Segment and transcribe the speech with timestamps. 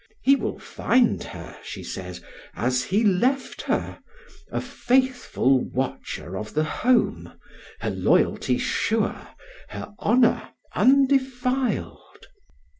[0.23, 2.23] He will find her, she says,
[2.55, 3.99] as he left her,
[4.51, 7.31] a faithful watcher of the home,
[7.81, 9.27] her loyalty sure,
[9.69, 12.25] her honour undefiled.